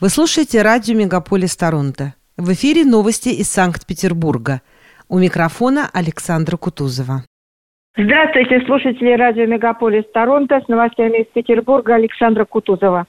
[0.00, 2.14] Вы слушаете радио «Мегаполис Торонто».
[2.38, 4.62] В эфире новости из Санкт-Петербурга.
[5.10, 7.24] У микрофона Александра Кутузова.
[7.98, 13.04] Здравствуйте, слушатели радио «Мегаполис Торонто» с новостями из Петербурга Александра Кутузова.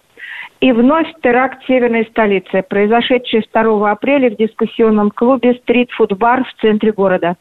[0.60, 7.38] И вновь теракт северной столицы, произошедший 2 апреля в дискуссионном клубе «Стрит-фуд-бар» в центре города.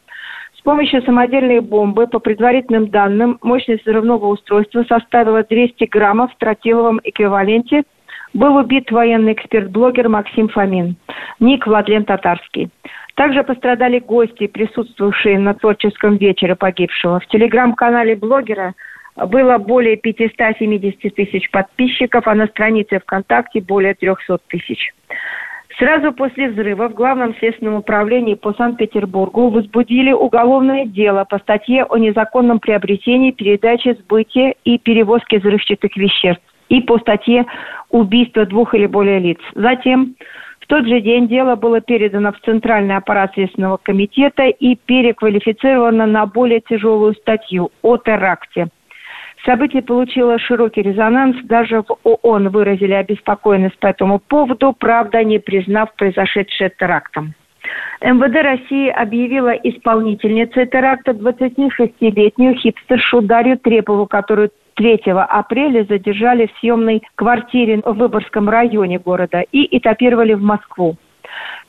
[0.57, 7.01] С помощью самодельной бомбы, по предварительным данным, мощность взрывного устройства составила 200 граммов в тротиловом
[7.03, 7.83] эквиваленте–
[8.33, 10.95] был убит военный эксперт-блогер Максим Фомин,
[11.39, 12.69] ник Владлен Татарский.
[13.15, 17.19] Также пострадали гости, присутствовавшие на творческом вечере погибшего.
[17.19, 18.73] В телеграм-канале блогера
[19.15, 24.93] было более 570 тысяч подписчиков, а на странице ВКонтакте более 300 тысяч.
[25.77, 31.97] Сразу после взрыва в Главном следственном управлении по Санкт-Петербургу возбудили уголовное дело по статье о
[31.97, 37.45] незаконном приобретении, передаче, сбытии и перевозке взрывчатых веществ и по статье
[37.89, 39.39] убийство двух или более лиц.
[39.55, 40.15] Затем
[40.61, 46.25] в тот же день дело было передано в Центральный аппарат Следственного комитета и переквалифицировано на
[46.25, 48.69] более тяжелую статью о теракте.
[49.45, 51.35] Событие получило широкий резонанс.
[51.43, 57.33] Даже в ООН выразили обеспокоенность по этому поводу, правда, не признав произошедшее терактом.
[58.01, 67.03] МВД России объявила исполнительницей теракта 26-летнюю хипстершу Дарью Трепову, которую 3 апреля задержали в съемной
[67.15, 70.95] квартире в Выборгском районе города и этапировали в Москву.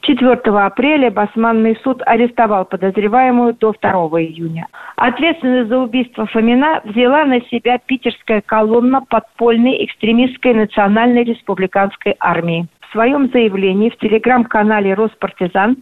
[0.01, 3.91] 4 апреля Басманный суд арестовал подозреваемую до 2
[4.23, 4.67] июня.
[4.97, 12.67] Ответственность за убийство Фомина взяла на себя питерская колонна подпольной экстремистской национальной республиканской армии.
[12.81, 15.77] В своем заявлении в телеграм-канале «Роспартизан»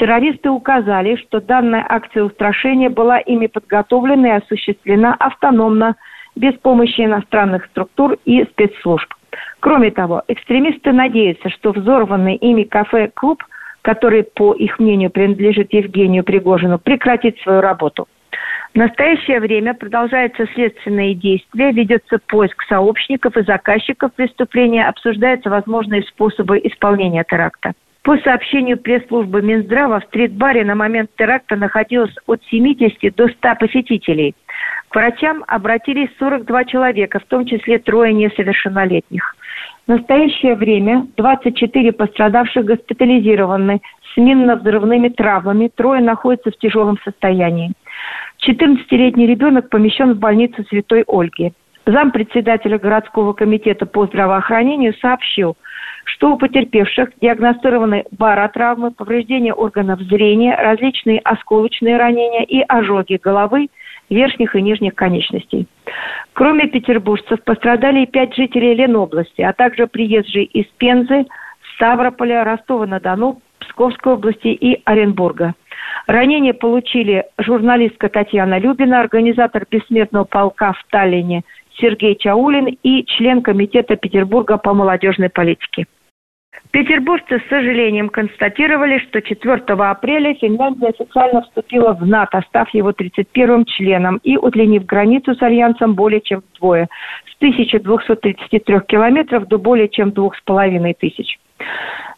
[0.00, 5.94] террористы указали, что данная акция устрашения была ими подготовлена и осуществлена автономно–
[6.36, 9.12] без помощи иностранных структур и спецслужб.
[9.60, 13.44] Кроме того, экстремисты надеются, что взорванный ими кафе-клуб,
[13.82, 18.08] который, по их мнению, принадлежит Евгению Пригожину, прекратит свою работу.
[18.72, 26.58] В настоящее время продолжаются следственные действия, ведется поиск сообщников и заказчиков преступления, обсуждаются возможные способы
[26.62, 27.72] исполнения теракта.
[28.02, 34.34] По сообщению пресс-службы Минздрава, в стрит-баре на момент теракта находилось от 70 до 100 посетителей.
[34.88, 39.36] К врачам обратились 42 человека, в том числе трое несовершеннолетних.
[39.86, 43.82] В настоящее время 24 пострадавших госпитализированы
[44.14, 47.72] с минно-взрывными травмами, трое находятся в тяжелом состоянии.
[48.48, 51.52] 14-летний ребенок помещен в больницу Святой Ольги.
[51.84, 55.58] Зампредседателя городского комитета по здравоохранению сообщил–
[56.14, 63.68] что у потерпевших диагностированы баротравмы, повреждения органов зрения, различные осколочные ранения и ожоги головы,
[64.08, 65.66] верхних и нижних конечностей.
[66.32, 71.26] Кроме петербуржцев пострадали и пять жителей Ленобласти, а также приезжие из Пензы,
[71.74, 75.54] Ставрополя, Ростова-на-Дону, Псковской области и Оренбурга.
[76.06, 81.42] Ранения получили журналистка Татьяна Любина, организатор бессмертного полка в Таллине
[81.80, 85.86] Сергей Чаулин и член комитета Петербурга по молодежной политике.
[86.72, 93.64] Петербуржцы с сожалением констатировали, что 4 апреля Финляндия официально вступила в НАТО, став его 31-м
[93.64, 96.88] членом и удлинив границу с Альянсом более чем вдвое,
[97.26, 101.26] с 1233 километров до более чем 2500.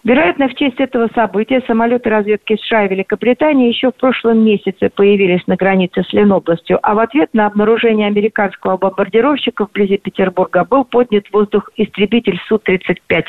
[0.04, 5.46] Вероятно, в честь этого события самолеты разведки США и Великобритании еще в прошлом месяце появились
[5.46, 11.24] на границе с Ленобластью, а в ответ на обнаружение американского бомбардировщика вблизи Петербурга был поднят
[11.32, 13.24] воздух истребитель Су-35.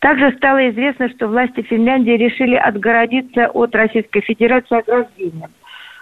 [0.00, 5.50] Также стало известно, что власти Финляндии решили отгородиться от Российской Федерации ограждением.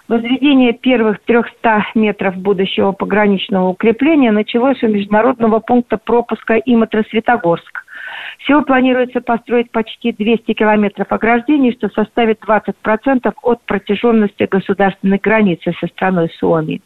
[0.09, 7.85] Возведение первых 300 метров будущего пограничного укрепления началось у международного пункта пропуска Иматра-Светогорск.
[8.39, 15.89] Всего планируется построить почти 200 километров ограждений, что составит 20% от протяженности государственной границы со
[15.89, 16.81] страной Суоми.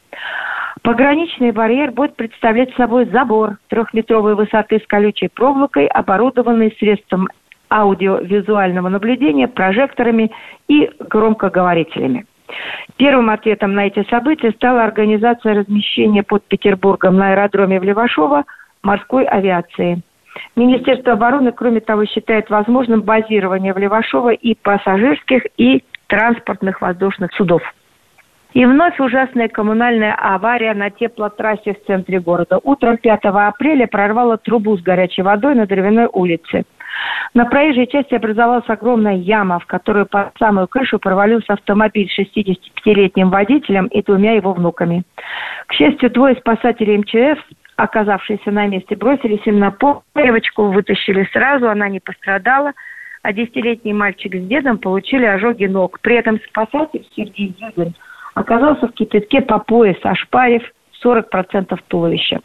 [0.82, 7.28] Пограничный барьер будет представлять собой забор трехметровой высоты с колючей проволокой, оборудованный средством
[7.70, 10.30] аудиовизуального наблюдения, прожекторами
[10.68, 12.26] и громкоговорителями.
[12.96, 18.44] Первым ответом на эти события стала организация размещения под Петербургом на аэродроме в Левашово
[18.82, 20.02] морской авиации.
[20.56, 27.62] Министерство обороны, кроме того, считает возможным базирование в Левашово и пассажирских, и транспортных воздушных судов.
[28.52, 32.58] И вновь ужасная коммунальная авария на теплотрассе в центре города.
[32.62, 36.64] Утром 5 апреля прорвало трубу с горячей водой на Дровяной улице.
[37.34, 43.30] На проезжей части образовалась огромная яма, в которую по самую крышу провалился автомобиль с 65-летним
[43.30, 45.04] водителем и двумя его внуками.
[45.66, 47.40] К счастью, двое спасателей МЧС
[47.76, 50.02] оказавшиеся на месте, бросились им на пол.
[50.14, 52.72] Девочку вытащили сразу, она не пострадала,
[53.22, 55.98] а десятилетний мальчик с дедом получили ожоги ног.
[56.00, 57.94] При этом спасатель Сергей Юдин
[58.40, 60.62] оказался в кипятке по пояс, ошпарив
[61.04, 62.40] 40% туловища.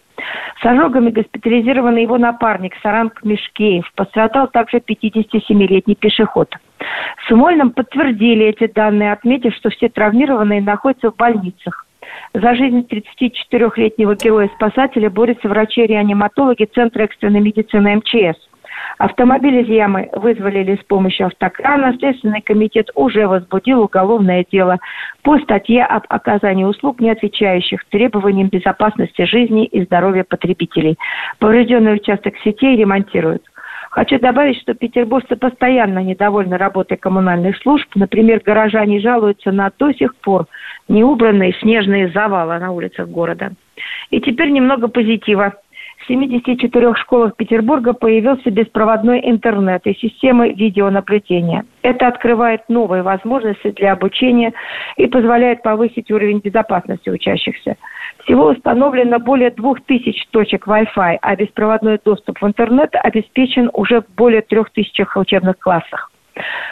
[0.62, 3.92] С ожогами госпитализирован его напарник Саранг Мешкеев.
[3.96, 6.54] Пострадал также 57-летний пешеход.
[6.80, 11.86] В Смольном подтвердили эти данные, отметив, что все травмированные находятся в больницах.
[12.34, 18.40] За жизнь 34-летнего героя-спасателя борются врачи-реаниматологи Центра экстренной медицины МЧС–
[18.98, 21.96] Автомобиль из ямы вызволили с помощью автокрана.
[21.98, 24.80] Следственный комитет уже возбудил уголовное дело
[25.24, 30.98] по статье об оказании услуг, не отвечающих требованиям безопасности жизни и здоровья потребителей.
[31.40, 33.44] Поврежденный участок сетей ремонтируют.
[33.96, 37.88] Хочу добавить, что петербуржцы постоянно недовольны работой коммунальных служб.
[37.96, 40.48] Например, горожане жалуются на до сих пор
[40.90, 43.54] неубранные снежные завалы на улицах города.
[44.10, 45.54] И теперь немного позитива.
[46.06, 51.66] В 74 школах Петербурга появился беспроводной интернет и системы видеонаблюдения.
[51.82, 54.54] Это открывает новые возможности для обучения
[54.98, 57.78] и позволяет повысить уровень безопасности учащихся.
[58.24, 64.44] Всего установлено более 2000 точек Wi-Fi, а беспроводной доступ в интернет обеспечен уже в более
[64.44, 66.12] 3000 учебных классах.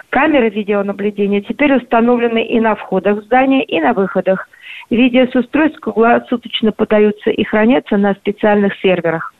[0.10, 4.50] Камеры видеонаблюдения теперь установлены и на входах в здание, и на выходах.
[4.89, 9.33] Видео с устройств круглосуточно подаются и хранятся на специальных серверах.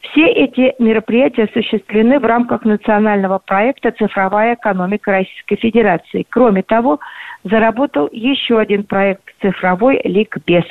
[0.00, 6.24] Все эти мероприятия осуществлены в рамках национального проекта «Цифровая экономика Российской Федерации».
[6.28, 7.00] Кроме того,
[7.44, 10.64] заработал еще один проект «Цифровой ликбез»,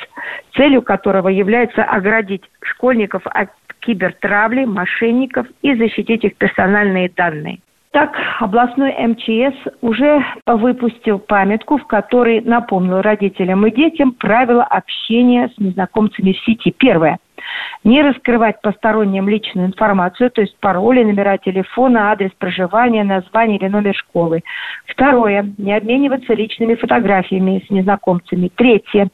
[0.56, 3.50] целью которого является оградить школьников от
[3.80, 7.58] кибертравли, мошенников и защитить их персональные данные.
[7.98, 15.58] Так, областной МЧС уже выпустил памятку, в которой напомнил родителям и детям правила общения с
[15.58, 16.72] незнакомцами в сети.
[16.78, 17.18] Первое
[17.84, 23.94] не раскрывать посторонним личную информацию, то есть пароли, номера телефона, адрес проживания, название или номер
[23.94, 24.42] школы.
[24.86, 28.50] Второе, не обмениваться личными фотографиями с незнакомцами.
[28.54, 29.08] Третье,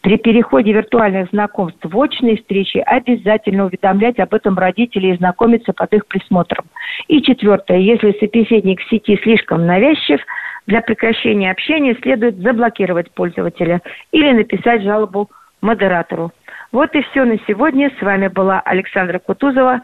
[0.00, 5.92] при переходе виртуальных знакомств в очные встречи обязательно уведомлять об этом родителей и знакомиться под
[5.92, 6.66] их присмотром.
[7.08, 10.20] И четвертое, если собеседник в сети слишком навязчив,
[10.66, 15.30] для прекращения общения следует заблокировать пользователя или написать жалобу
[15.60, 16.32] модератору.
[16.72, 17.90] Вот и все на сегодня.
[17.98, 19.82] С вами была Александра Кутузова.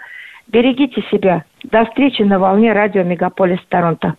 [0.49, 1.44] Берегите себя.
[1.64, 4.14] До встречи на волне радио Мегаполис Торонто.